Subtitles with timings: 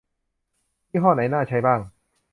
[0.91, 1.79] ยี่ห้อไหนน่าใช้บ้าง